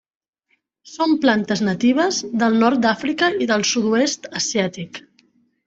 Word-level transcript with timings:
Són 0.93 1.13
plantes 1.25 1.61
natives 1.67 2.23
del 2.45 2.57
nord 2.65 2.83
d'Àfrica 2.87 3.31
i 3.47 3.51
dels 3.55 3.77
sud-oest 3.77 4.29
asiàtic. 4.43 5.03